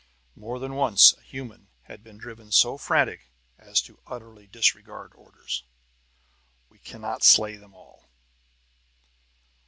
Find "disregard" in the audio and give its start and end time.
4.47-5.11